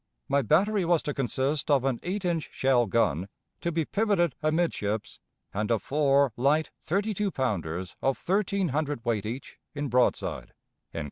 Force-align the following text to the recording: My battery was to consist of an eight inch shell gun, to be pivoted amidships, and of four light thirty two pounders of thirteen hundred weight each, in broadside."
My 0.27 0.41
battery 0.41 0.83
was 0.83 1.03
to 1.03 1.13
consist 1.13 1.69
of 1.69 1.83
an 1.85 1.99
eight 2.01 2.25
inch 2.25 2.49
shell 2.51 2.87
gun, 2.87 3.29
to 3.59 3.71
be 3.71 3.85
pivoted 3.85 4.33
amidships, 4.41 5.19
and 5.53 5.69
of 5.69 5.83
four 5.83 6.33
light 6.35 6.71
thirty 6.79 7.13
two 7.13 7.29
pounders 7.29 7.95
of 8.01 8.17
thirteen 8.17 8.69
hundred 8.69 9.05
weight 9.05 9.27
each, 9.27 9.59
in 9.75 9.89
broadside." 9.89 10.53